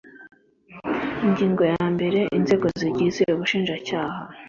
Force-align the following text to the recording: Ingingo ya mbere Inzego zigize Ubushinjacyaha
Ingingo 1.25 1.63
ya 1.73 1.83
mbere 1.93 2.19
Inzego 2.37 2.67
zigize 2.79 3.21
Ubushinjacyaha 3.33 4.19